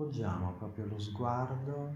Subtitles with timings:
[0.00, 1.94] Poggiamo proprio lo sguardo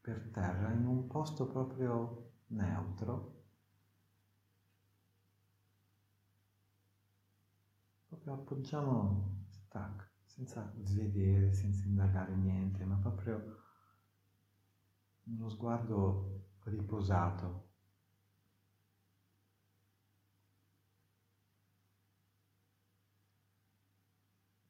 [0.00, 3.44] per terra in un posto proprio neutro.
[8.08, 13.60] Proprio appoggiamo stack, senza vedere, senza indagare niente, ma proprio
[15.26, 17.71] uno sguardo riposato.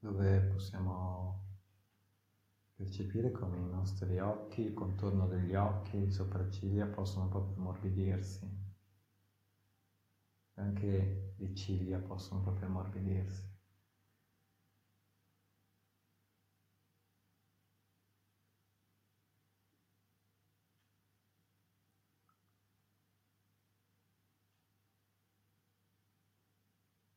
[0.03, 1.45] Dove possiamo
[2.75, 8.51] percepire come i nostri occhi, il contorno degli occhi, le sopracciglia possono proprio ammorbidirsi,
[10.55, 13.45] anche le ciglia possono proprio ammorbidirsi.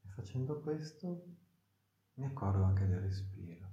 [0.04, 1.45] E facendo questo
[2.16, 3.64] mi accorgo anche del respiro.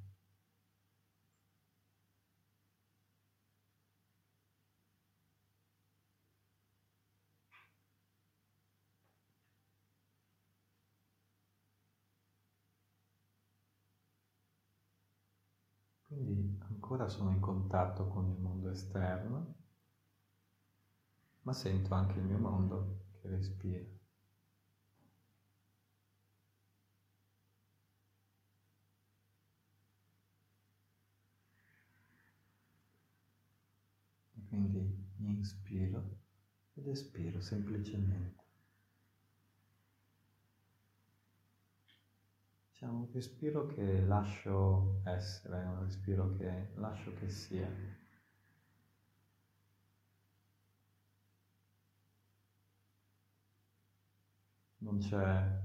[16.07, 19.55] Quindi ancora sono in contatto con il mondo esterno,
[21.43, 23.85] ma sento anche il mio mondo che respira.
[34.37, 34.87] E quindi
[35.17, 36.19] inspiro
[36.75, 38.45] ed espiro semplicemente.
[42.75, 47.67] C'è un respiro che lascio essere, un respiro che lascio che sia.
[54.79, 55.61] Non c'è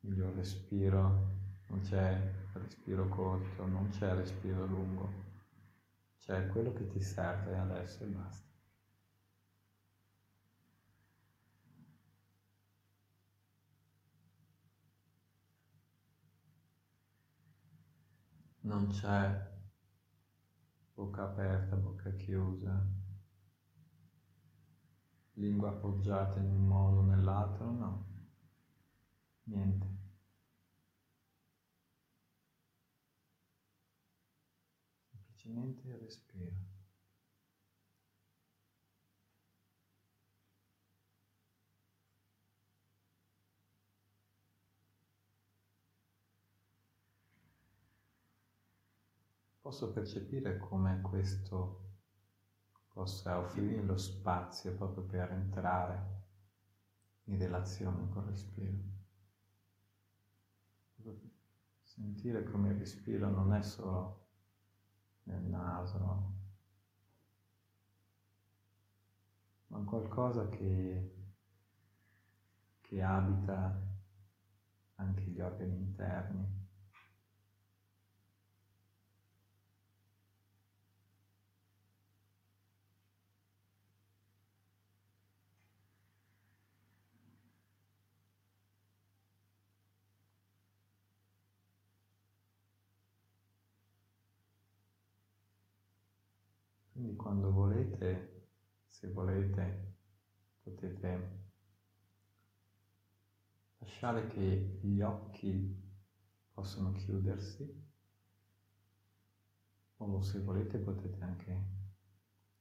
[0.00, 1.28] miglior respiro,
[1.68, 5.23] non c'è respiro corto, non c'è respiro lungo,
[6.24, 8.52] c'è quello che ti serve adesso e basta.
[18.60, 19.52] non c'è
[20.94, 22.82] bocca aperta, bocca chiusa,
[25.34, 28.06] lingua appoggiata in un modo o nell'altro, no,
[29.44, 30.03] niente.
[35.44, 36.72] Semplicemente respiro.
[49.64, 51.94] posso percepire come questo
[52.92, 56.22] possa offrire lo spazio proprio per entrare
[57.24, 58.76] in relazione col respiro.
[61.82, 64.23] Sentire come il respiro non è solo
[65.24, 66.32] nel naso,
[69.68, 71.14] ma qualcosa che,
[72.80, 73.80] che abita
[74.96, 76.63] anche gli organi interni.
[96.94, 98.50] Quindi quando volete,
[98.86, 99.96] se volete,
[100.62, 101.42] potete
[103.78, 105.76] lasciare che gli occhi
[106.52, 107.68] possano chiudersi
[109.96, 111.64] o se volete potete anche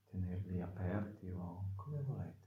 [0.10, 2.44] tenerli aperti o come volete.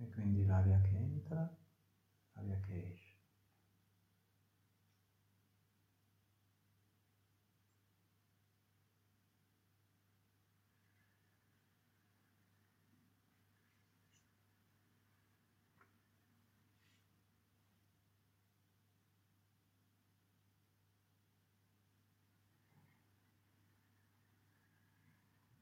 [0.00, 1.56] E quindi l'aria che entra,
[2.32, 3.16] l'aria che esce.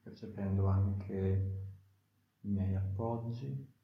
[0.02, 1.68] percependo anche
[2.40, 3.75] i miei appoggi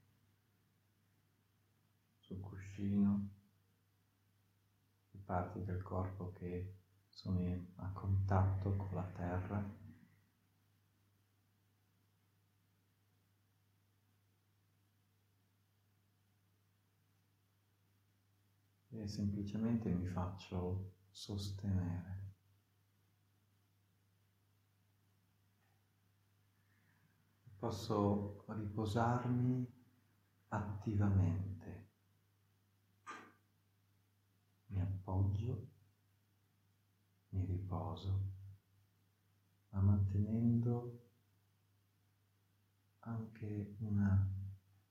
[2.72, 3.28] cuscino,
[5.10, 6.74] le parti del corpo che
[7.10, 9.80] sono a contatto con la terra.
[18.94, 22.20] E semplicemente mi faccio sostenere.
[27.58, 29.66] Posso riposarmi
[30.48, 31.81] attivamente.
[34.72, 35.68] Mi appoggio,
[37.28, 38.32] mi riposo,
[39.68, 41.08] ma mantenendo
[43.00, 44.26] anche una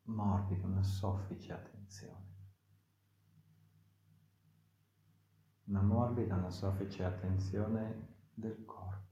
[0.04, 2.30] morbida, una soffice attenzione.
[5.64, 9.10] Una morbida, una soffice attenzione del corpo.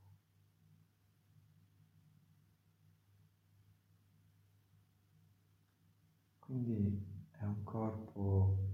[6.38, 8.69] Quindi è un corpo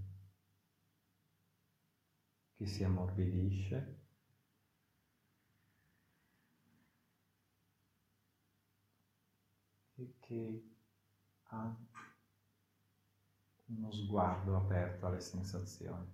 [2.66, 4.00] che si ammorbidisce,
[9.98, 10.76] e che
[11.44, 11.76] ha
[13.68, 16.12] uno sguardo aperto alle sensazioni.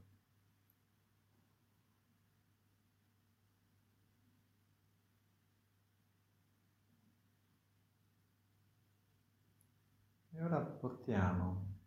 [10.34, 11.78] E ora portiamo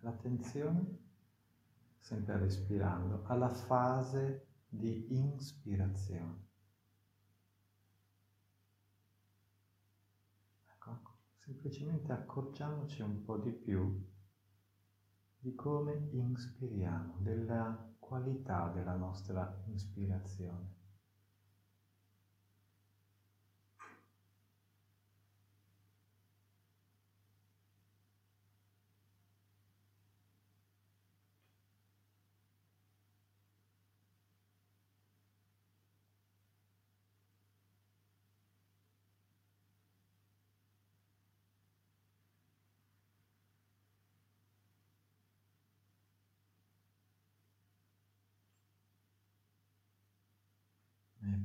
[0.00, 1.03] l'attenzione,
[2.04, 6.42] sempre respirando, alla fase di inspirazione.
[11.44, 14.02] semplicemente accorgiamoci un po' di più
[15.38, 20.83] di come inspiriamo, della qualità della nostra ispirazione.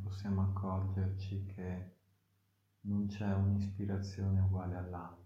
[0.03, 1.95] Possiamo accorgerci che
[2.81, 5.19] non c'è un'ispirazione uguale all'altra.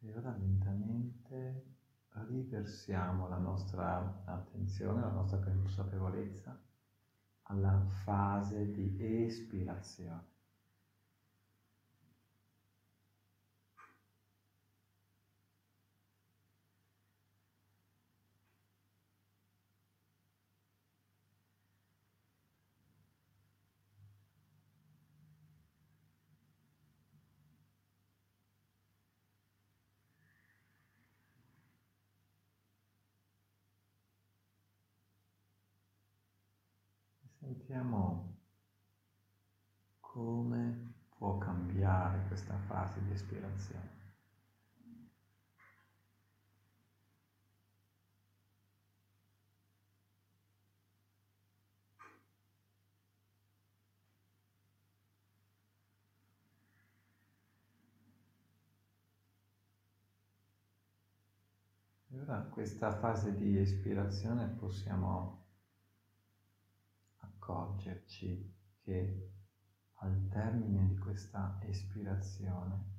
[0.00, 1.76] E ora lentamente
[2.26, 6.60] riversiamo la nostra attenzione, la nostra consapevolezza
[7.44, 10.36] alla fase di espirazione.
[37.58, 38.36] Sentiamo
[39.98, 43.96] come può cambiare questa fase di espirazione.
[62.12, 65.47] Ora questa fase di espirazione possiamo
[67.48, 69.32] accorgerci che
[70.00, 72.96] al termine di questa espirazione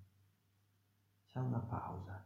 [1.28, 2.26] c'è una pausa.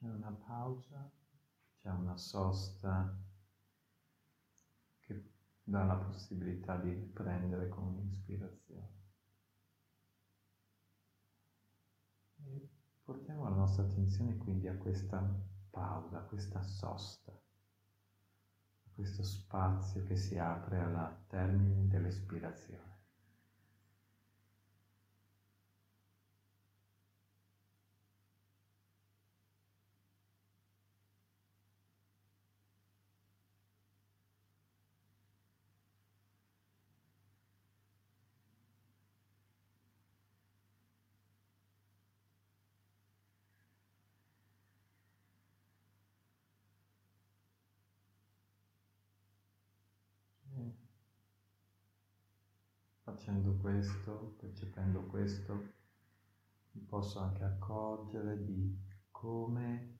[0.00, 1.10] C'è una pausa,
[1.80, 3.16] c'è una sosta
[5.00, 5.24] che
[5.62, 8.98] dà la possibilità di riprendere con un'ispirazione.
[12.44, 12.68] E
[13.02, 15.20] portiamo la nostra attenzione quindi a questa
[15.70, 22.89] pausa, a questa sosta, a questo spazio che si apre alla termine dell'espirazione.
[53.20, 55.74] Facendo questo, percependo questo,
[56.72, 58.74] mi posso anche accorgere di
[59.10, 59.98] come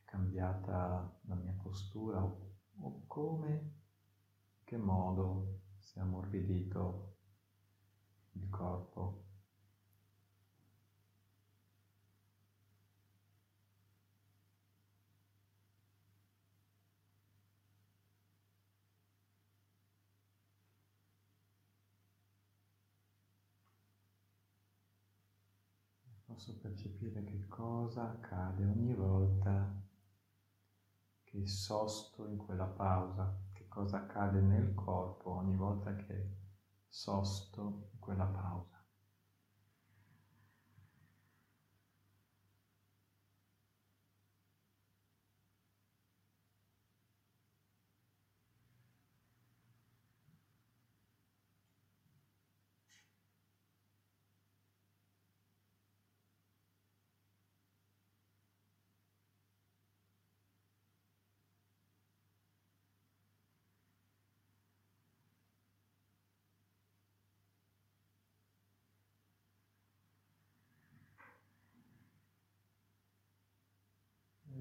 [0.00, 7.14] è cambiata la mia postura o, o come, in che modo si è ammorbidito
[8.32, 9.26] il corpo.
[26.40, 29.78] Posso percepire che cosa accade ogni volta
[31.22, 36.38] che sosto in quella pausa, che cosa accade nel corpo ogni volta che
[36.88, 38.79] sosto in quella pausa.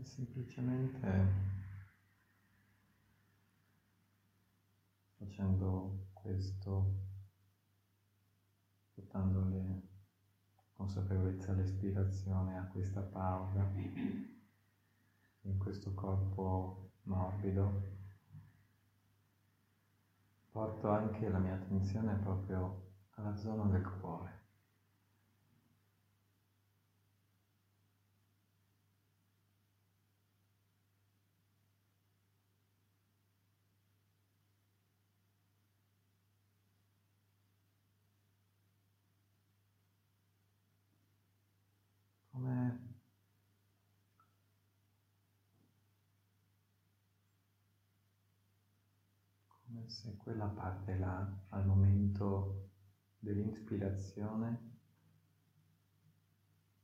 [0.03, 1.57] Semplicemente
[5.17, 6.93] facendo questo,
[8.93, 9.81] portando le
[10.73, 13.69] consapevolezza all'espirazione, a questa pausa,
[15.41, 17.97] in questo corpo morbido,
[20.51, 24.38] porto anche la mia attenzione proprio alla zona del cuore.
[49.89, 52.69] Se quella parte là, al momento
[53.17, 54.77] dell'inspirazione,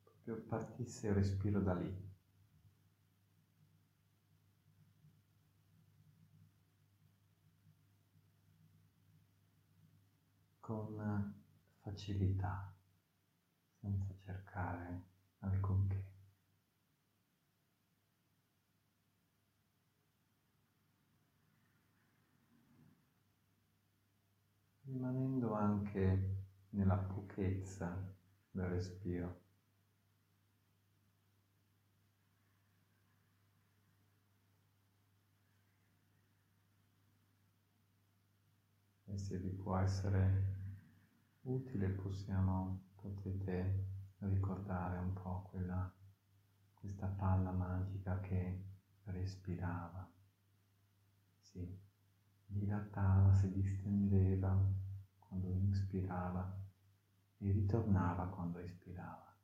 [0.03, 2.03] proprio partisse il respiro da lì.
[10.65, 11.31] con
[11.81, 12.73] facilità,
[13.79, 15.03] senza cercare
[15.41, 16.14] alcunché.
[24.95, 28.01] Rimanendo anche nella pochezza
[28.49, 29.41] del respiro.
[39.07, 40.53] E se vi può essere
[41.41, 43.87] utile possiamo, potete
[44.19, 45.93] ricordare un po' quella,
[46.73, 48.63] questa palla magica che
[49.03, 50.09] respirava.
[51.41, 51.77] Sì,
[52.47, 54.83] dilatava, si distendeva
[55.35, 56.57] quando inspirava
[57.37, 59.35] e ritornava quando espirava.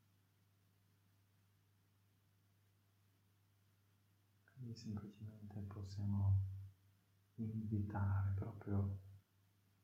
[4.53, 6.39] Quindi semplicemente possiamo
[7.35, 8.99] invitare proprio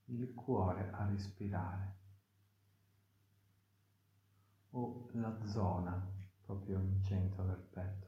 [0.06, 1.96] il cuore a respirare
[4.72, 8.07] o la zona proprio in centro del petto.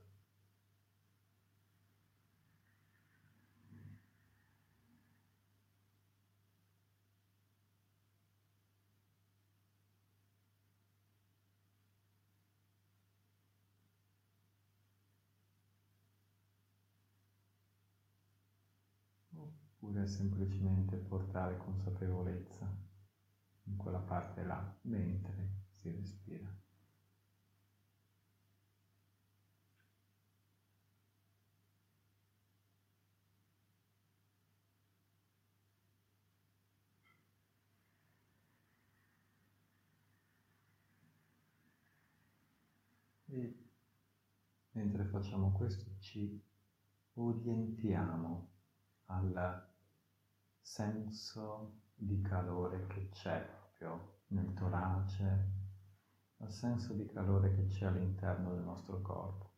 [19.90, 22.72] Oppure semplicemente portare consapevolezza
[23.64, 26.48] in quella parte là mentre si respira.
[43.32, 43.70] E
[44.72, 46.42] mentre facciamo questo ci
[47.14, 48.50] orientiamo
[49.06, 49.69] al
[50.70, 55.50] senso di calore che c'è proprio nel torace,
[56.38, 59.50] al senso di calore che c'è all'interno del nostro corpo.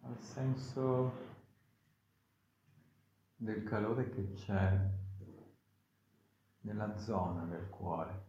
[0.00, 1.12] Al senso
[3.36, 4.90] del calore che c'è
[6.62, 8.28] nella zona del cuore.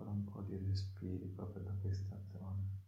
[0.00, 2.78] ancora un po' di respiri proprio da questa zona.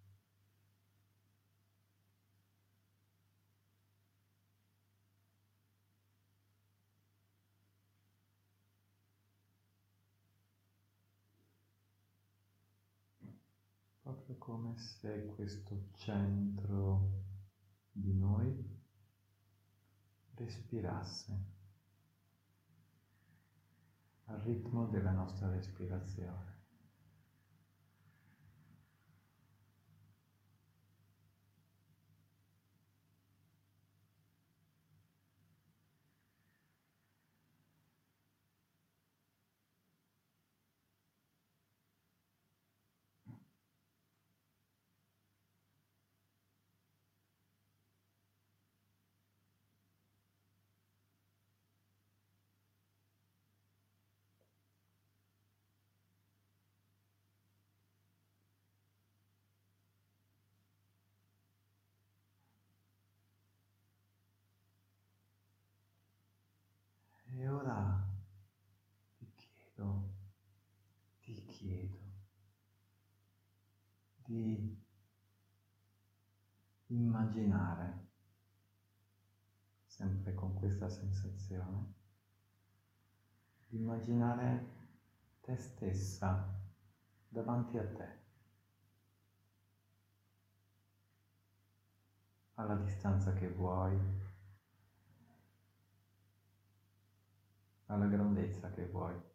[14.03, 17.21] Proprio come se questo centro
[17.93, 18.81] di noi
[20.35, 21.51] respirasse
[24.27, 26.52] al ritmo della nostra respirazione.
[74.33, 74.83] Di
[76.87, 78.09] immaginare,
[79.85, 81.93] sempre con questa sensazione,
[83.67, 84.71] di immaginare
[85.43, 86.59] te stessa
[87.29, 88.21] davanti a te,
[92.55, 93.99] alla distanza che vuoi,
[97.87, 99.32] alla grandezza che vuoi.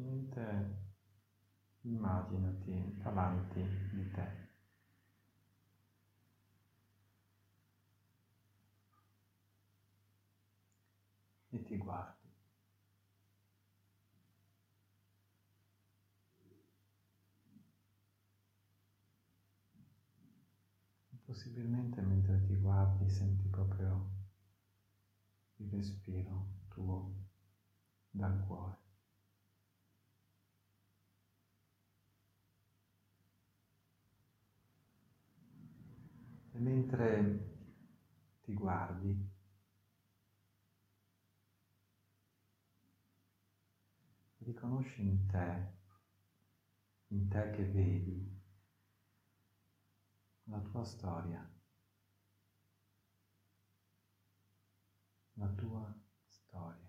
[0.00, 0.78] Semplicemente
[1.82, 4.48] immaginati davanti di te.
[11.50, 12.18] E ti guardi.
[21.24, 24.10] Possibilmente mentre ti guardi senti proprio
[25.56, 27.14] il respiro tuo
[28.10, 28.79] dal cuore.
[36.60, 37.48] Mentre
[38.42, 39.28] ti guardi,
[44.38, 45.74] riconosci in te,
[47.08, 48.38] in te che vedi,
[50.44, 51.48] la tua storia,
[55.34, 55.94] la tua
[56.26, 56.79] storia.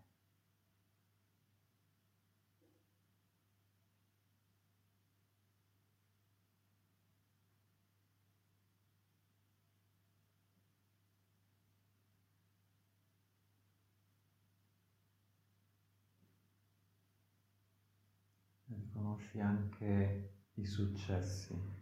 [19.12, 21.80] Riconosci anche i successi.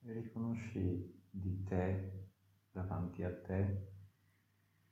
[0.00, 2.30] E riconosci di te,
[2.72, 3.92] davanti a te,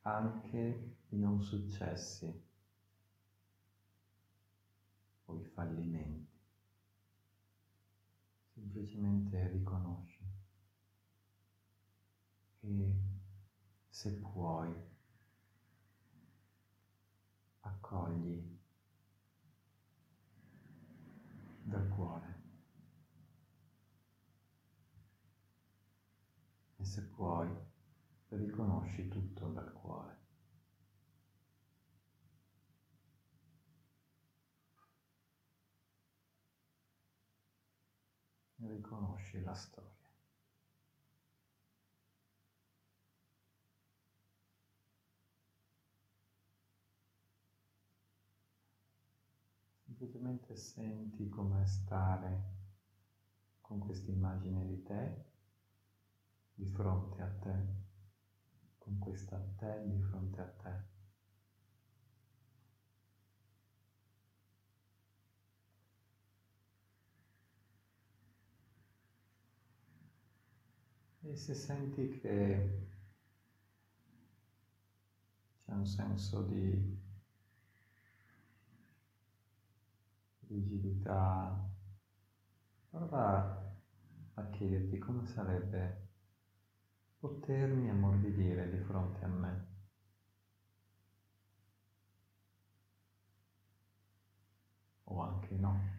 [0.03, 2.46] anche i non successi
[5.27, 6.35] o i fallimenti.
[8.55, 10.25] Semplicemente riconosci
[12.61, 12.95] e
[13.89, 14.75] se puoi
[17.61, 18.59] accogli
[21.63, 22.35] dal cuore.
[26.77, 27.49] E se puoi
[28.29, 29.66] riconosci tutto dal
[39.43, 39.45] cuore.
[39.45, 39.95] riconosci la storia.
[49.85, 52.55] Semplicemente senti come stare
[53.61, 55.25] con questa immagine di te
[56.55, 57.55] di fronte a te,
[58.79, 60.96] con questa te di fronte a te.
[71.29, 72.89] E se senti che
[75.65, 76.97] c'è un senso di
[80.47, 81.69] rigidità,
[82.91, 83.75] prova
[84.35, 86.11] a chiederti come sarebbe
[87.19, 89.67] potermi ammorbidire di fronte a me.
[95.07, 95.97] O anche no.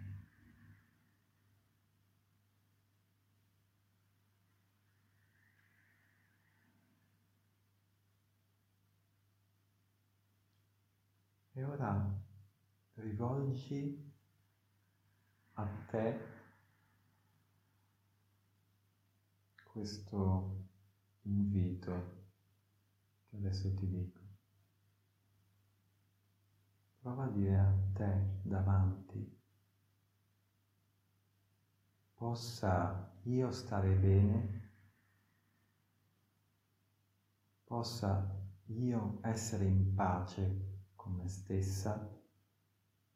[11.58, 12.24] E ora
[12.96, 14.14] rivolgi
[15.54, 16.36] a te
[19.64, 20.66] questo
[21.22, 22.26] invito
[23.30, 24.20] che adesso ti dico.
[27.00, 29.40] Prova a dire a te davanti,
[32.16, 34.72] possa io stare bene,
[37.64, 40.67] possa io essere in pace
[41.08, 42.06] con me stessa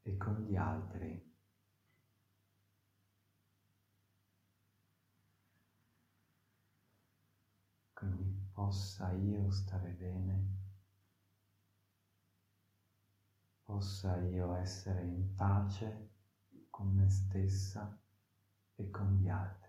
[0.04, 1.30] e con gli altri.
[7.92, 10.48] Quindi possa io stare bene,
[13.66, 16.12] possa io essere in pace
[16.70, 18.00] con me stessa
[18.76, 19.61] e con gli altri.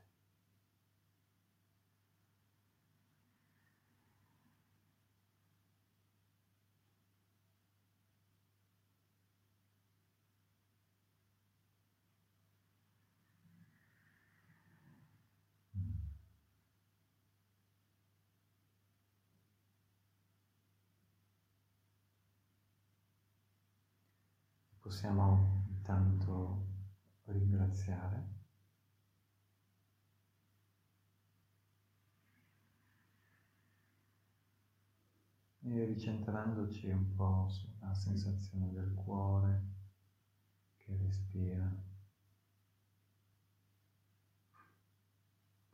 [25.02, 26.64] Possiamo intanto
[27.24, 28.30] ringraziare.
[35.64, 39.62] E ricentrandoci un po' sulla sensazione del cuore
[40.76, 41.68] che respira,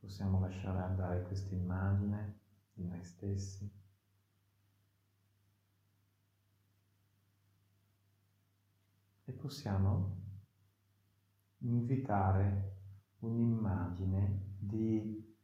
[0.01, 2.39] possiamo lasciare andare questa immagine
[2.73, 3.71] di noi stessi
[9.29, 10.17] e possiamo
[11.59, 12.77] invitare
[13.19, 15.37] un'immagine di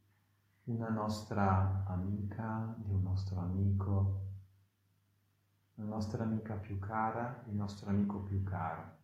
[0.63, 4.21] una nostra amica, di un nostro amico,
[5.75, 9.03] la nostra amica più cara, il nostro amico più caro.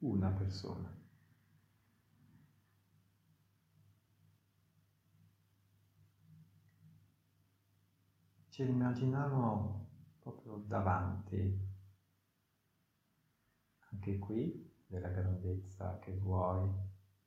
[0.00, 0.94] Una persona.
[8.50, 11.71] Ce l'immaginiamo proprio davanti
[14.02, 16.68] anche qui della grandezza che vuoi,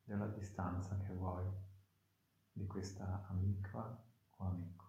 [0.03, 1.45] della distanza che vuoi
[2.51, 4.03] di questa amica
[4.35, 4.83] o amico.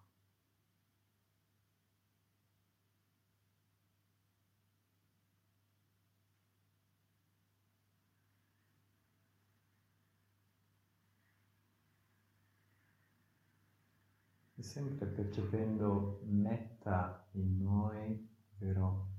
[14.55, 19.16] E sempre percependo netta in noi, vero?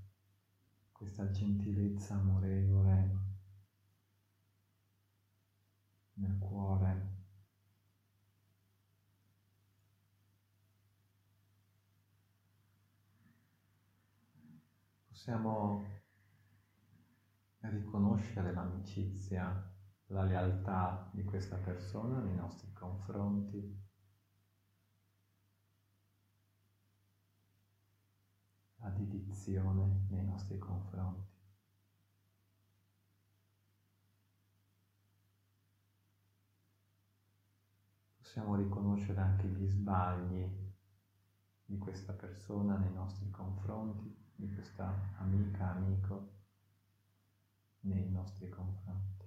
[0.98, 3.18] Questa gentilezza amorevole
[6.14, 7.16] nel cuore.
[15.06, 15.84] Possiamo
[17.60, 19.72] riconoscere l'amicizia,
[20.06, 23.87] la lealtà di questa persona nei nostri confronti
[28.88, 31.36] la dedizione nei nostri confronti.
[38.16, 40.66] Possiamo riconoscere anche gli sbagli
[41.64, 46.36] di questa persona nei nostri confronti, di questa amica, amico
[47.80, 49.17] nei nostri confronti.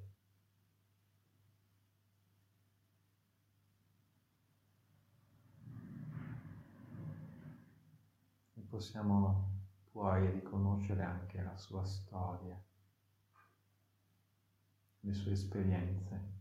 [8.72, 9.50] Possiamo
[9.92, 12.58] puoi riconoscere anche la sua storia,
[15.02, 16.40] le sue esperienze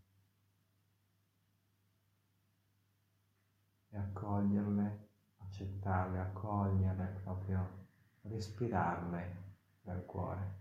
[3.88, 7.88] e accoglierle, accettarle, accoglierle, proprio
[8.22, 10.58] respirarle dal cuore.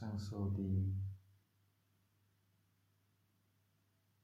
[0.00, 0.98] senso di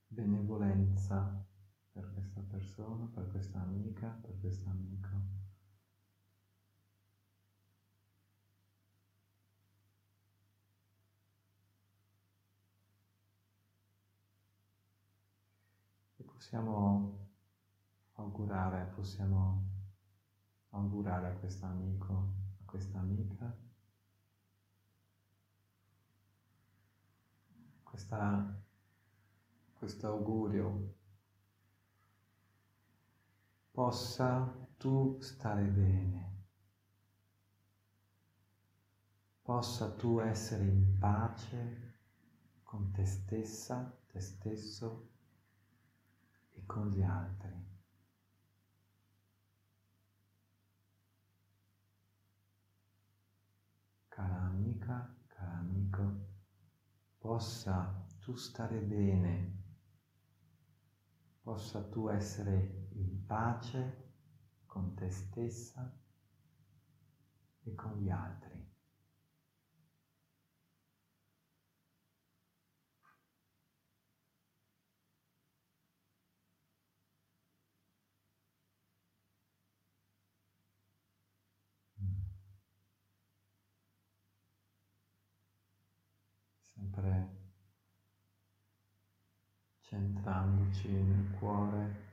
[0.09, 1.45] benevolenza
[1.93, 5.21] per questa persona, per questa amica, per questo amico.
[16.17, 17.29] E possiamo
[18.15, 19.62] augurare, possiamo
[20.71, 23.65] augurare a questo amico, a questa amica
[27.97, 28.63] questa,
[29.73, 30.95] questo augurio
[33.71, 36.45] possa tu stare bene,
[39.41, 41.95] possa tu essere in pace
[42.65, 45.09] con te stessa, te stesso
[46.53, 47.65] e con gli altri.
[54.09, 56.35] Cara amica, caro amico,
[57.27, 59.65] possa tu stare bene,
[61.43, 64.12] possa tu essere in pace
[64.65, 65.93] con te stessa
[67.65, 68.57] e con gli altri.
[86.77, 87.37] sempre
[89.97, 92.05] centrandoci nel cuore,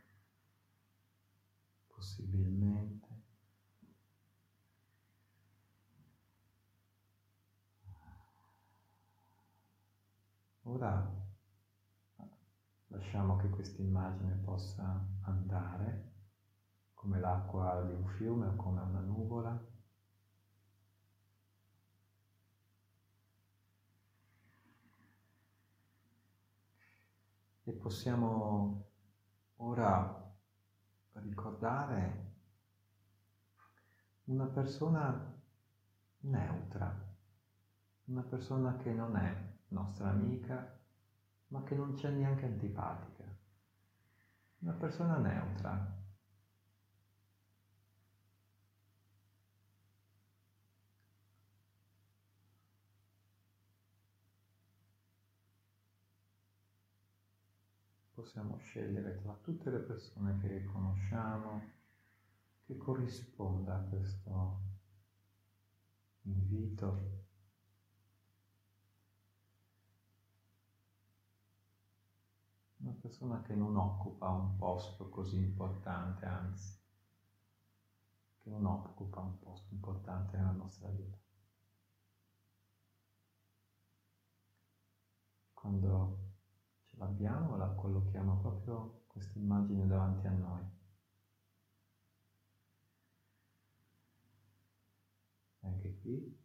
[1.88, 3.08] possibilmente.
[10.64, 11.12] Ora
[12.88, 16.12] lasciamo che questa immagine possa andare
[16.94, 19.73] come l'acqua di un fiume o come una nuvola
[27.64, 28.90] e possiamo
[29.58, 30.22] ora
[31.14, 32.32] ricordare
[34.26, 35.42] una persona
[36.22, 37.16] neutra,
[38.06, 40.80] una persona che non è nostra amica,
[41.48, 43.24] ma che non c'è neanche antipatica,
[44.60, 45.93] una persona neutra,
[58.14, 61.62] possiamo scegliere tra tutte le persone che conosciamo
[62.66, 64.60] che corrisponda a questo
[66.22, 67.22] invito.
[72.78, 76.78] Una persona che non occupa un posto così importante, anzi,
[78.38, 81.18] che non occupa un posto importante nella nostra vita.
[85.54, 86.23] Quando
[86.98, 90.62] l'abbiamo, la collochiamo proprio questa immagine davanti a noi.
[95.62, 96.38] Anche qui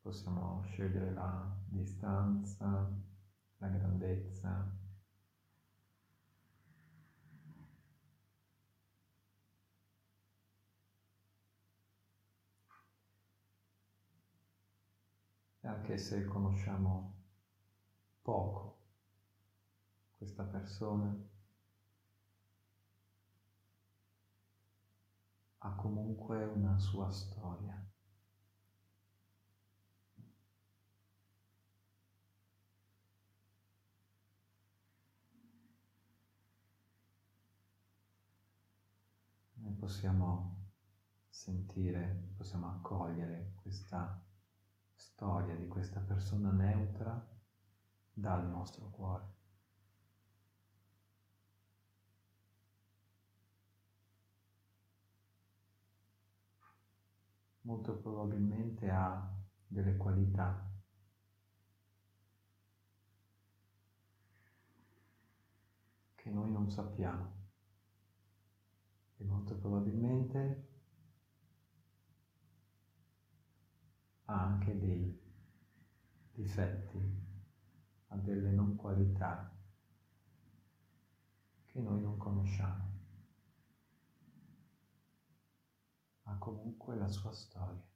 [0.00, 2.90] possiamo scegliere la distanza,
[3.58, 4.81] la grandezza,
[15.62, 17.14] anche se conosciamo
[18.22, 18.78] poco
[20.16, 21.12] questa persona,
[25.58, 27.80] ha comunque una sua storia.
[39.54, 40.56] Noi possiamo
[41.28, 44.20] sentire, possiamo accogliere questa
[45.02, 47.28] storia di questa persona neutra
[48.12, 49.40] dal nostro cuore.
[57.62, 59.28] Molto probabilmente ha
[59.66, 60.70] delle qualità
[66.14, 67.40] che noi non sappiamo
[69.16, 70.70] e molto probabilmente
[74.26, 75.20] ha anche dei
[76.34, 77.20] difetti,
[78.08, 79.50] ha delle non qualità
[81.66, 82.90] che noi non conosciamo.
[86.22, 87.90] Ha comunque la sua storia.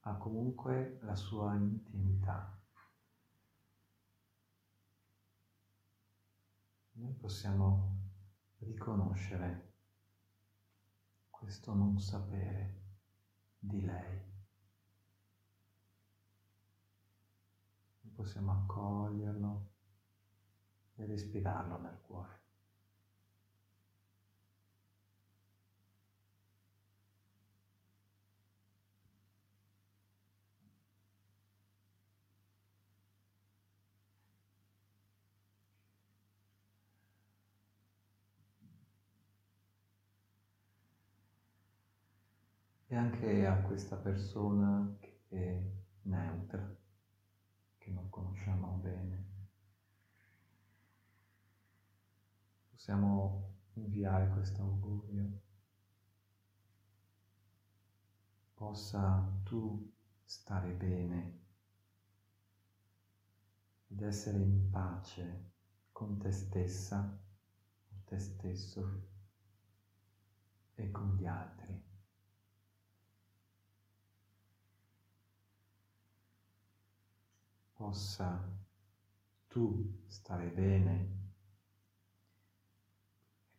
[0.00, 2.60] Ha comunque la sua intimità.
[6.92, 7.96] Noi possiamo
[8.58, 9.73] riconoscere
[11.44, 12.84] questo non sapere
[13.58, 14.32] di lei.
[18.14, 19.72] Possiamo accoglierlo
[20.94, 22.43] e respirarlo nel cuore.
[42.94, 45.60] E anche a questa persona che è
[46.02, 46.76] neutra,
[47.76, 49.32] che non conosciamo bene.
[52.70, 55.40] Possiamo inviare questo augurio.
[58.54, 61.40] Possa tu stare bene
[63.88, 65.50] ed essere in pace
[65.90, 67.20] con te stessa
[67.88, 69.08] o te stesso
[70.74, 71.83] e con gli altri.
[77.94, 78.42] Possa
[79.46, 81.12] tu stare bene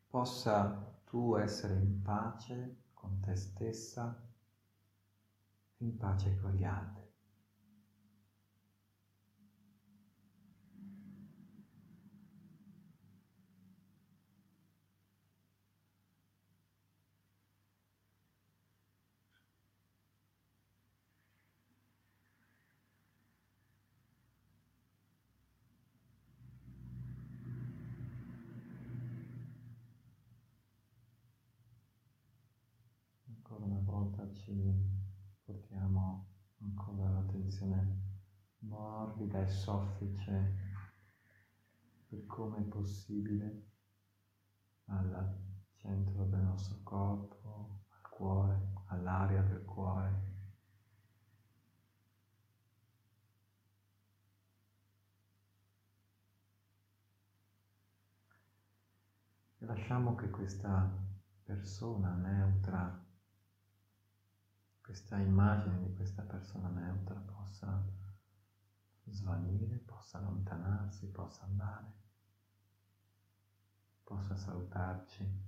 [0.09, 4.21] possa tu essere in pace con te stessa,
[5.77, 7.05] in pace con gli altri.
[34.45, 34.53] ci
[35.43, 36.27] portiamo
[37.55, 38.03] l'attenzione
[38.59, 40.55] morbida e soffice
[42.09, 43.63] per come è possibile
[44.87, 45.37] al
[45.77, 50.33] centro del nostro corpo, al cuore, all'aria del cuore.
[59.59, 60.91] E lasciamo che questa
[61.43, 63.04] persona neutra
[64.85, 67.83] questa immagine di questa persona neutra possa
[69.05, 71.91] svanire, possa allontanarsi, possa andare,
[74.03, 75.43] possa salutarci.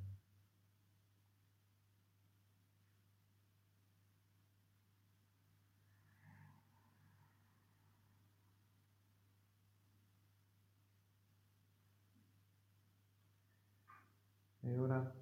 [14.61, 15.15] E ora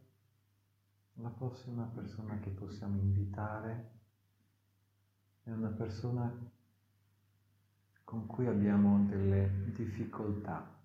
[1.15, 3.95] la prossima persona che possiamo invitare
[5.45, 6.51] è una persona
[8.03, 10.75] con cui abbiamo delle difficoltà,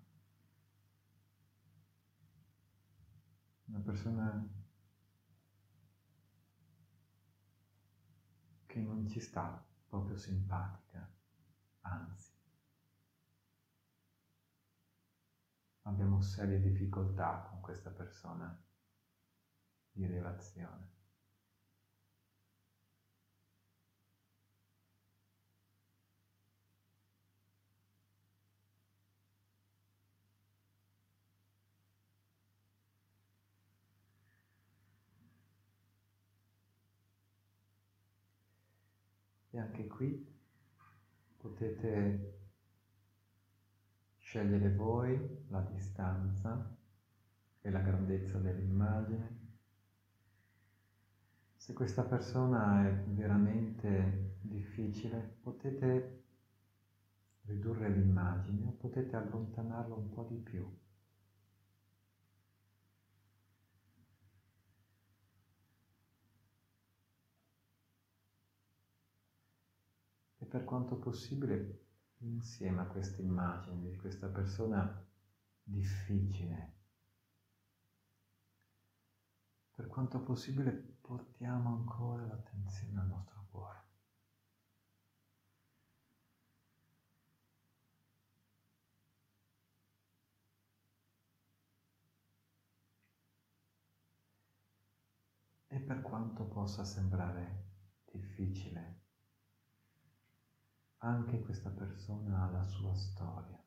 [3.65, 4.47] una persona
[8.67, 11.09] che non ci sta proprio simpatica,
[11.81, 12.31] anzi,
[15.81, 18.55] abbiamo serie difficoltà con questa persona
[19.91, 20.99] di relazione.
[39.50, 40.27] E anche qui
[41.37, 42.39] potete
[44.17, 46.77] scegliere voi la distanza
[47.61, 49.39] e la grandezza dell'immagine.
[51.55, 56.23] Se questa persona è veramente difficile, potete
[57.43, 60.80] ridurre l'immagine o potete allontanarla un po' di più.
[70.51, 71.85] Per quanto possibile
[72.17, 75.01] insieme a questa immagine di questa persona
[75.63, 76.73] difficile.
[79.71, 83.79] Per quanto possibile portiamo ancora l'attenzione al nostro cuore.
[95.67, 97.69] E per quanto possa sembrare
[98.11, 99.10] difficile,
[101.03, 103.59] anche questa persona ha la sua storia.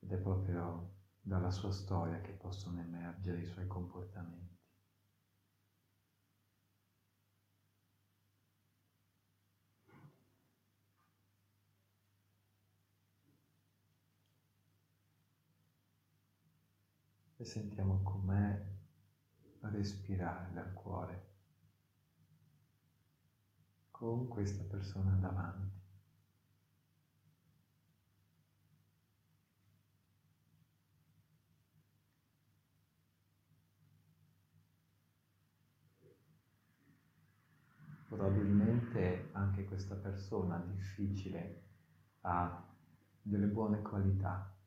[0.00, 4.57] Ed è proprio dalla sua storia che possono emergere i suoi comportamenti.
[17.40, 18.66] E sentiamo com'è
[19.60, 21.26] respirare dal cuore
[23.92, 25.76] con questa persona davanti.
[38.08, 41.62] Probabilmente anche questa persona difficile
[42.22, 42.66] ha
[43.22, 44.57] delle buone qualità.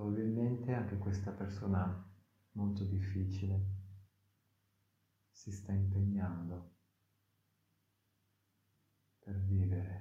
[0.00, 2.10] Probabilmente anche questa persona
[2.52, 3.66] molto difficile
[5.30, 6.70] si sta impegnando
[9.18, 9.99] per vivere.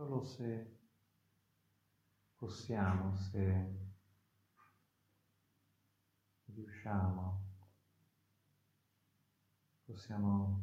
[0.00, 0.78] Solo se
[2.34, 3.88] possiamo, se
[6.46, 7.38] riusciamo,
[9.84, 10.62] possiamo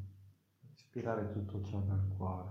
[0.74, 2.50] ispirare tutto ciò dal cuore.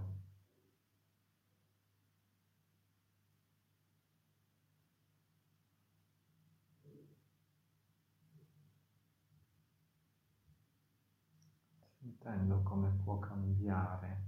[11.99, 14.22] Sentendo come può cambiare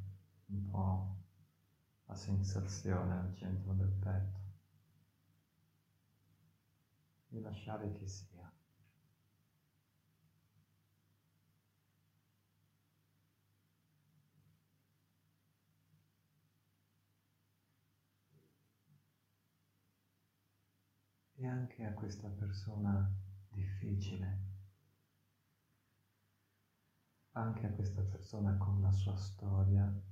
[0.46, 1.18] un po'
[2.09, 4.40] la sensazione al centro del petto
[7.28, 8.50] e lasciare che sia.
[21.34, 23.14] E anche a questa persona
[23.50, 24.38] difficile,
[27.32, 30.07] anche a questa persona con la sua storia,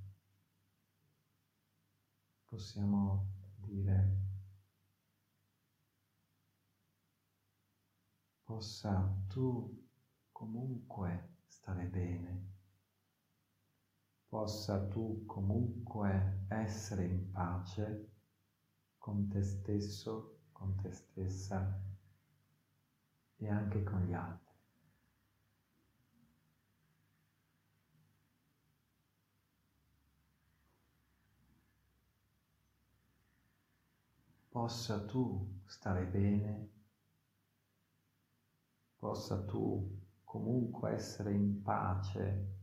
[2.47, 3.27] possiamo
[3.57, 4.27] dire
[8.47, 9.85] possa tu
[10.31, 12.53] comunque stare bene,
[14.29, 18.13] possa tu comunque essere in pace
[18.97, 21.77] con te stesso, con te stessa
[23.35, 24.46] e anche con gli altri.
[34.57, 36.69] Possa tu stare bene
[38.95, 39.87] possa tu
[40.23, 42.55] comunque essere in pace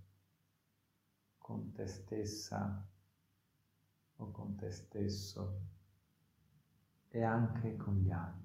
[1.38, 2.84] con te stessa
[4.16, 5.60] o con te stesso
[7.10, 8.43] e anche con gli altri.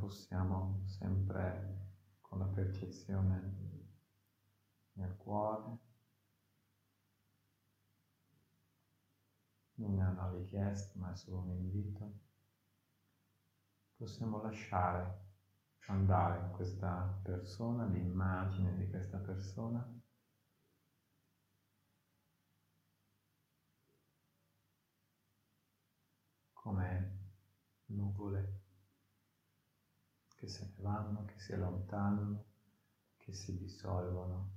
[0.00, 1.88] Possiamo sempre
[2.22, 3.68] con la percezione
[4.94, 5.78] nel cuore,
[9.74, 12.18] non è una richiesta ma è solo un invito,
[13.96, 15.28] possiamo lasciare
[15.86, 19.86] andare questa persona, l'immagine di questa persona
[26.52, 27.18] come
[27.86, 28.59] nuvole
[30.40, 32.44] che se ne vanno, che si allontanano,
[33.18, 34.52] che si dissolvono.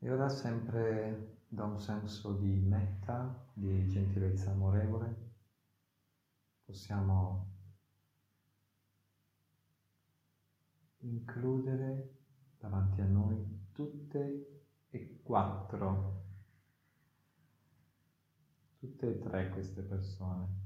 [0.00, 5.34] E ora sempre da un senso di metta, di gentilezza amorevole,
[6.64, 7.52] possiamo
[10.98, 12.24] includere
[12.58, 16.25] davanti a noi tutte e quattro,
[18.78, 20.64] tutte e tre queste persone.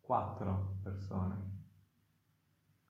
[0.00, 1.52] Quattro persone.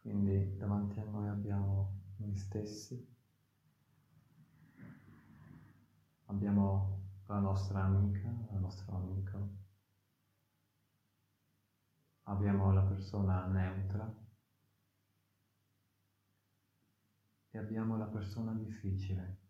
[0.00, 3.06] Quindi davanti a noi abbiamo noi stessi,
[6.26, 9.48] abbiamo la nostra amica, il nostro amico,
[12.24, 14.22] abbiamo la persona neutra,
[17.54, 19.43] e abbiamo la persona difficile.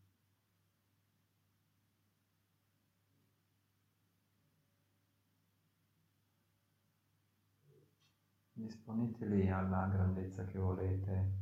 [8.57, 11.33] Disponeteli alla grandezza che volete,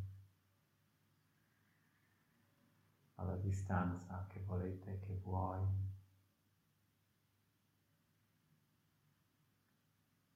[3.17, 5.61] alla distanza che volete, che vuoi.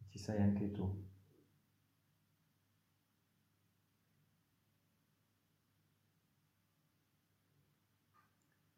[0.08, 1.04] Ci sei anche tu.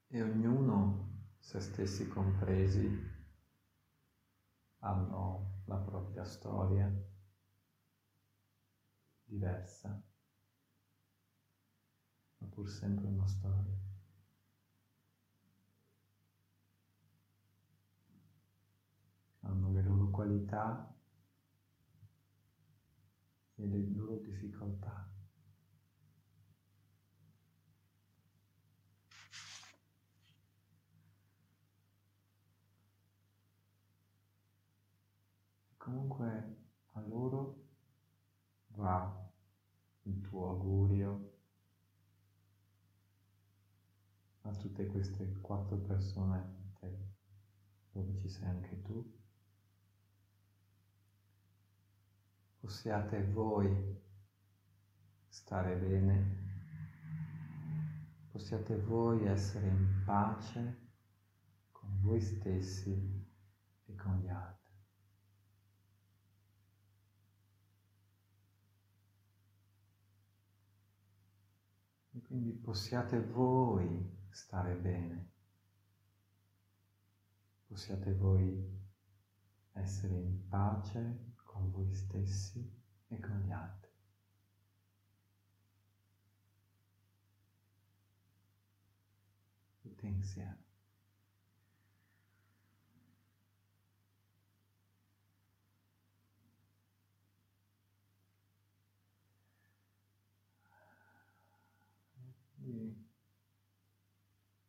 [0.07, 2.89] E ognuno, se stessi compresi,
[4.79, 7.17] hanno la propria storia
[9.29, 10.03] diversa,
[12.39, 13.77] ma pur sempre una storia.
[19.41, 20.95] Hanno le loro qualità
[23.55, 25.09] e le loro difficoltà.
[35.89, 36.57] comunque
[36.93, 37.65] a loro
[38.75, 39.18] va
[40.09, 41.37] il tuo augurio
[44.43, 46.57] a tutte queste quattro persone
[47.99, 49.17] dove ci sei anche tu.
[52.61, 53.97] Possiate voi
[55.29, 56.37] stare bene,
[58.31, 60.87] possiate voi essere in pace
[61.73, 63.27] con voi stessi
[63.87, 64.57] e con gli altri.
[72.13, 75.31] E quindi possiate voi stare bene,
[77.67, 78.87] possiate voi
[79.73, 82.71] essere in pace con voi stessi
[83.09, 83.91] e con gli altri.
[89.81, 90.68] Tutti insieme.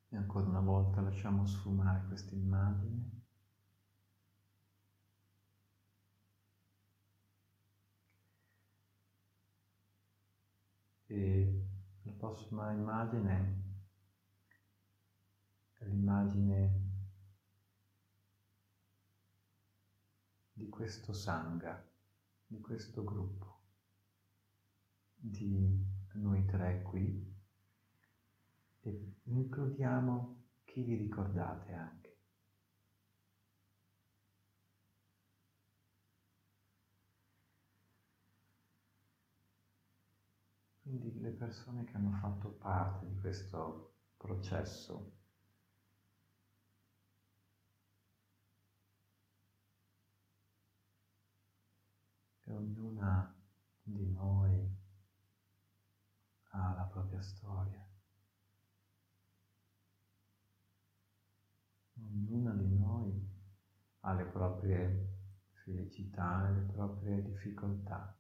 [0.10, 3.18] E ancora una volta lasciamo sfumare questa immagine.
[11.08, 11.68] E
[12.04, 13.64] la prossima immagine
[15.74, 16.88] è l'immagine
[20.54, 21.86] di questo sangha,
[22.48, 23.60] di questo gruppo,
[25.16, 27.29] di noi tre qui
[28.90, 32.18] e includiamo chi vi ricordate anche.
[40.82, 45.18] Quindi le persone che hanno fatto parte di questo processo
[52.44, 53.36] e ognuna
[53.84, 54.78] di noi
[56.52, 57.89] ha la propria storia.
[62.12, 63.28] Ognuna di noi
[64.02, 65.08] ha le proprie
[65.64, 68.16] felicità le proprie difficoltà.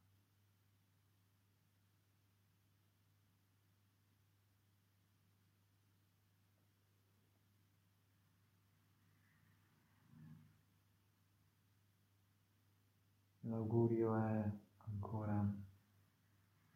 [13.41, 14.51] L'augurio è
[14.85, 15.43] ancora,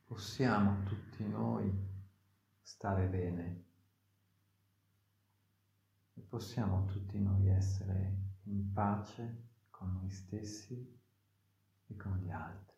[0.06, 1.72] possiamo tutti noi
[2.64, 3.72] stare bene
[6.34, 11.00] possiamo tutti noi essere in pace con noi stessi
[11.86, 12.74] e con gli altri.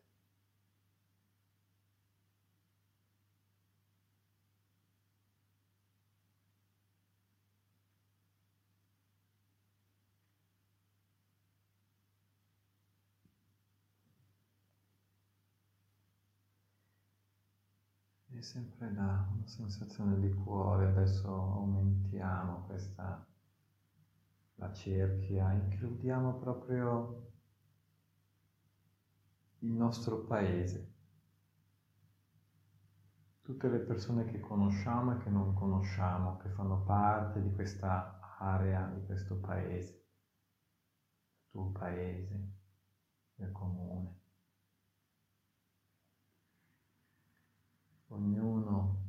[18.28, 23.26] è sempre da una sensazione di cuore, adesso aumentiamo questa,
[24.56, 27.32] la cerchia, includiamo proprio
[29.60, 30.94] il nostro paese,
[33.42, 38.86] tutte le persone che conosciamo e che non conosciamo, che fanno parte di questa area,
[38.88, 42.52] di questo paese, il tuo paese,
[43.36, 44.20] il comune.
[48.08, 49.04] Ognuno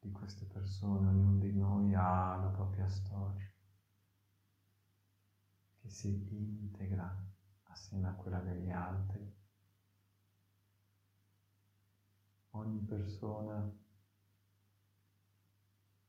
[0.00, 3.53] di queste persone, ognuno di noi ha la propria storia
[5.84, 7.14] che si integra
[7.64, 9.32] assieme a quella degli altri.
[12.52, 13.70] Ogni persona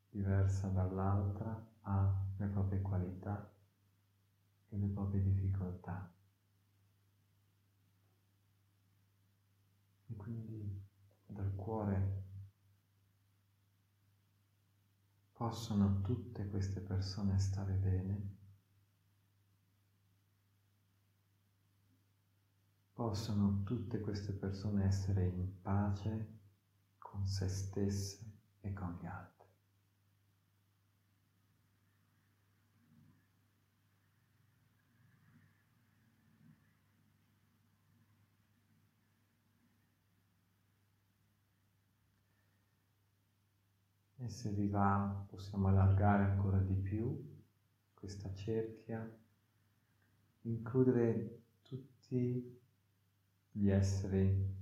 [0.09, 3.53] diversa dall'altra ha le proprie qualità
[4.69, 6.09] e le proprie difficoltà.
[10.07, 10.83] E quindi
[11.25, 12.23] dal cuore
[15.33, 18.34] possono tutte queste persone stare bene,
[22.95, 26.39] possono tutte queste persone essere in pace
[26.97, 28.19] con se stesse
[28.61, 29.49] e con gli altri.
[44.19, 47.43] E se vi va possiamo allargare ancora di più
[47.93, 49.05] questa cerchia,
[50.43, 52.63] includere tutti
[53.57, 54.53] gli esseri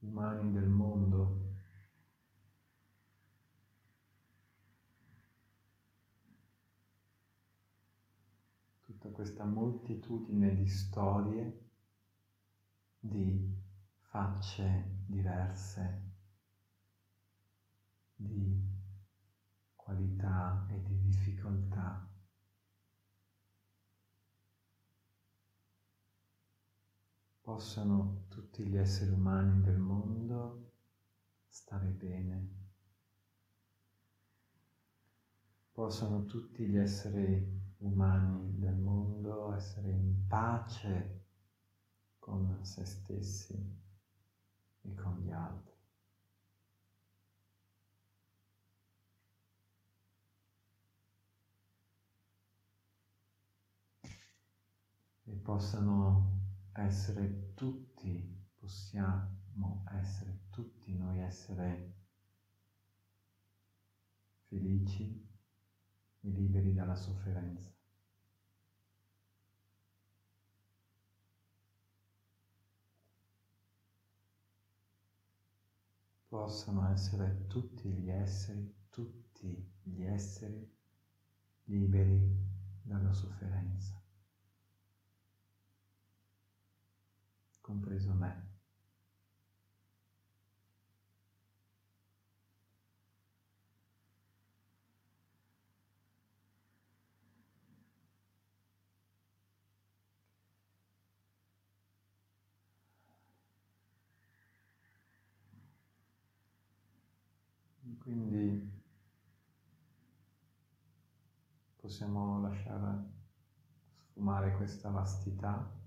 [0.00, 1.52] umani del mondo
[8.80, 11.70] tutta questa moltitudine di storie,
[12.98, 13.56] di
[14.00, 16.10] facce diverse,
[18.16, 18.60] di
[19.76, 22.13] qualità e di difficoltà.
[27.44, 30.72] Possano tutti gli esseri umani del mondo
[31.46, 32.48] stare bene.
[35.70, 37.46] Possano tutti gli esseri
[37.80, 41.26] umani del mondo essere in pace
[42.18, 43.54] con se stessi
[44.80, 45.76] e con gli altri.
[55.24, 56.33] E possano
[56.74, 61.94] essere tutti, possiamo essere tutti noi essere
[64.48, 65.26] felici
[66.20, 67.72] e liberi dalla sofferenza.
[76.28, 80.68] Possono essere tutti gli esseri, tutti gli esseri
[81.66, 82.36] liberi
[82.82, 84.03] dalla sofferenza,
[87.64, 88.52] compreso me.
[107.98, 108.70] Quindi
[111.76, 113.12] possiamo lasciare
[113.96, 115.83] sfumare questa vastità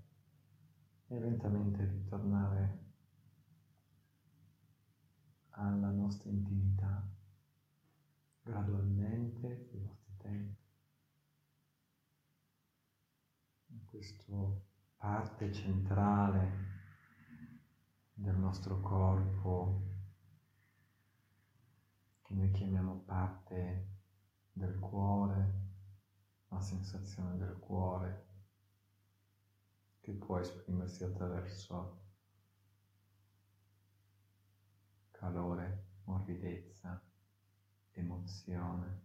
[1.08, 2.86] e lentamente ritornare
[5.50, 7.02] alla nostra intimità,
[8.42, 10.66] gradualmente, i vostri tempi.
[13.70, 14.34] In questa
[14.96, 16.76] parte centrale
[18.12, 19.82] del nostro corpo
[22.22, 23.86] che noi chiamiamo parte
[24.52, 25.66] del cuore,
[26.48, 28.27] la sensazione del cuore,
[30.08, 32.00] che può esprimersi attraverso
[35.10, 36.98] calore, morbidezza,
[37.90, 39.02] emozione,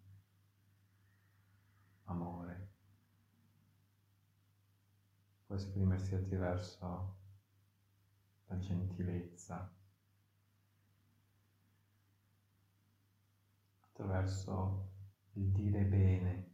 [2.05, 2.71] amore.
[5.45, 7.17] Può esprimersi attraverso
[8.45, 9.75] la gentilezza,
[13.89, 14.91] attraverso
[15.33, 16.52] il dire bene.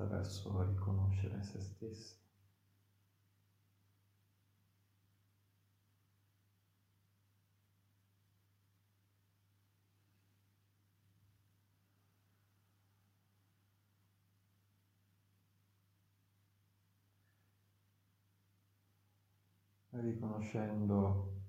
[0.00, 2.18] Attraverso riconoscere se stessi.
[19.92, 21.39] riconoscendo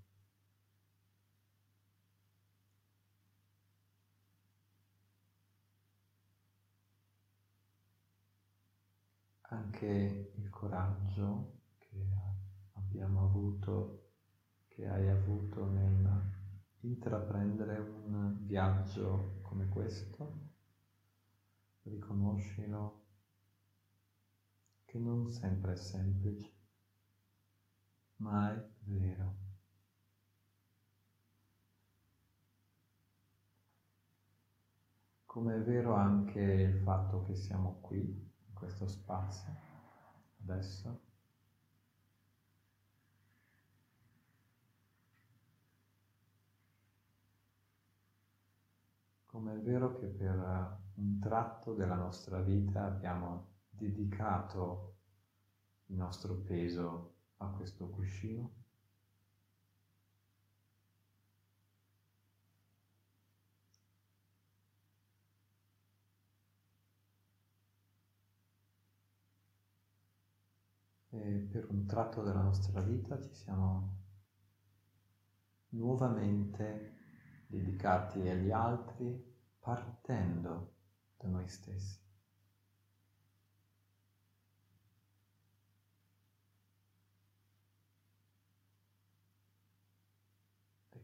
[9.52, 12.08] anche il coraggio che
[12.74, 14.12] abbiamo avuto,
[14.68, 16.40] che hai avuto nel
[16.82, 20.50] intraprendere un viaggio come questo,
[21.84, 23.00] riconoscilo
[24.86, 26.50] che non sempre è semplice,
[28.18, 29.36] ma è vero.
[35.26, 38.31] Come è vero anche il fatto che siamo qui,
[38.62, 39.52] questo spazio,
[40.44, 41.02] adesso.
[49.26, 54.98] Come è vero che per un tratto della nostra vita abbiamo dedicato
[55.88, 58.61] il nostro peso a questo cuscino.
[71.14, 74.00] E per un tratto della nostra vita ci siamo
[75.70, 76.96] nuovamente
[77.48, 79.22] dedicati agli altri
[79.60, 80.74] partendo
[81.18, 82.02] da noi stessi.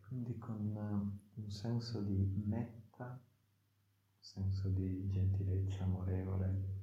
[0.07, 6.76] quindi con un senso di metta, un senso di gentilezza amorevole,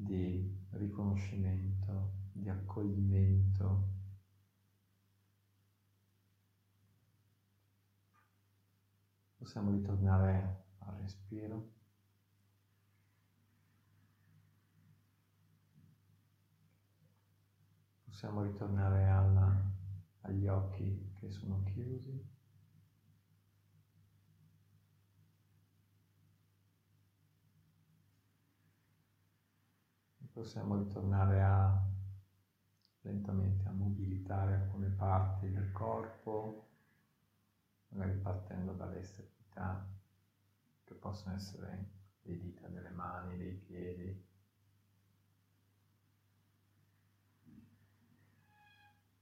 [0.00, 3.88] di riconoscimento, di accoglimento.
[9.36, 11.72] Possiamo ritornare al respiro.
[18.04, 19.68] Possiamo ritornare alla,
[20.20, 22.37] agli occhi che sono chiusi.
[30.38, 31.84] Possiamo ritornare a
[33.00, 36.68] lentamente a mobilitare alcune parti del corpo,
[37.88, 39.84] magari partendo dalle estremità,
[40.84, 41.90] che possono essere
[42.22, 44.26] le dita delle mani, dei piedi.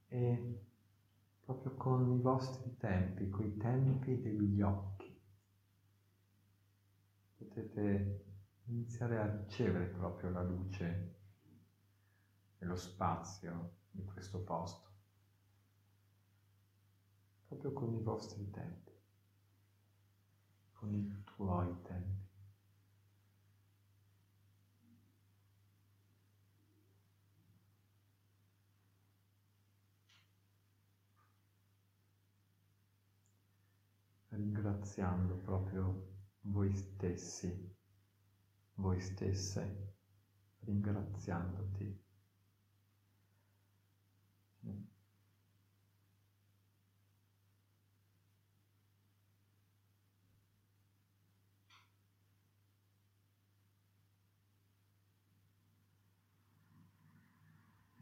[0.09, 0.65] E
[1.47, 5.19] proprio con i vostri tempi, con i tempi degli occhi,
[7.39, 8.26] potete
[8.67, 11.15] iniziare a ricevere proprio la luce
[12.59, 14.91] e lo spazio di questo posto,
[17.47, 18.93] proprio con i vostri tempi,
[20.73, 22.25] con i tuoi tempi.
[34.29, 37.76] ringraziando proprio voi stessi
[38.77, 39.95] voi stesse,
[40.61, 42.06] ringraziandoti